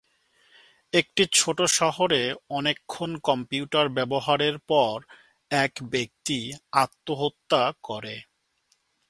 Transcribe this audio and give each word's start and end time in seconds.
একটি 0.93 1.23
ছোট 1.33 1.57
শহরে, 1.71 2.21
অনেকক্ষণ 2.49 3.11
কম্পিউটার 3.23 3.87
ব্যবহারের 3.89 4.55
পর 4.69 4.95
এক 5.51 5.73
ব্যক্তি 5.91 6.39
আত্মহত্যা 6.75 7.61
করে। 7.83 8.15